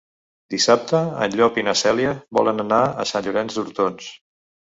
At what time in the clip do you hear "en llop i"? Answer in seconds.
1.25-1.65